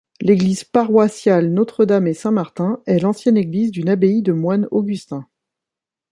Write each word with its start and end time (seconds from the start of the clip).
L’église 0.19 0.63
paroissiale 0.63 1.51
Notre-Dame-et-Saint-Martin 1.51 2.81
est 2.87 2.97
l’ancienne 2.97 3.37
église 3.37 3.69
d’une 3.69 3.87
abbaye 3.87 4.23
de 4.23 4.33
moines 4.33 4.67
augustins. 4.71 5.27